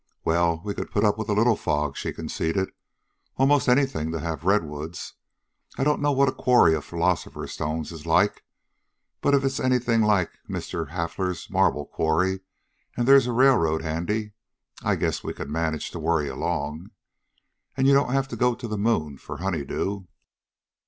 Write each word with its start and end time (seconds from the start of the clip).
"Well, 0.25 0.63
we 0.65 0.73
could 0.73 0.89
put 0.89 1.03
up 1.03 1.19
with 1.19 1.29
a 1.29 1.33
little 1.33 1.55
fog," 1.55 1.95
she 1.95 2.11
conceded," 2.11 2.71
almost 3.37 3.69
anything 3.69 4.11
to 4.11 4.19
have 4.19 4.45
redwoods. 4.45 5.13
I 5.77 5.83
don't 5.83 6.01
know 6.01 6.11
what 6.11 6.27
a 6.27 6.31
quarry 6.31 6.73
of 6.73 6.83
philosopher's 6.83 7.51
stones 7.51 7.91
is 7.91 8.07
like, 8.07 8.43
but 9.21 9.35
if 9.35 9.43
it's 9.43 9.59
anything 9.59 10.01
like 10.01 10.31
Mr. 10.49 10.89
Hafler's 10.89 11.51
marble 11.51 11.85
quarry, 11.85 12.39
and 12.97 13.07
there's 13.07 13.27
a 13.27 13.31
railroad 13.31 13.83
handy, 13.83 14.31
I 14.81 14.95
guess 14.95 15.23
we 15.23 15.33
could 15.35 15.51
manage 15.51 15.91
to 15.91 15.99
worry 15.99 16.27
along. 16.29 16.89
And 17.77 17.85
you 17.87 17.93
don't 17.93 18.11
have 18.11 18.27
to 18.29 18.35
go 18.35 18.55
to 18.55 18.67
the 18.67 18.79
moon 18.79 19.19
for 19.19 19.37
honey 19.37 19.63
dew. 19.63 20.07